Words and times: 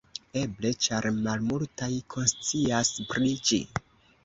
Eble 0.43 0.71
ĉar 0.85 1.07
malmultaj 1.17 1.91
konscias 2.15 2.93
pri 3.13 3.33
ĝi? 3.51 3.63